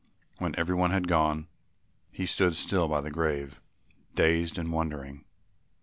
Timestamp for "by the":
2.89-3.11